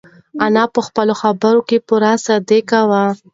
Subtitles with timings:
[0.45, 3.03] انا په خپلو خبرو کې پوره صادقه وه.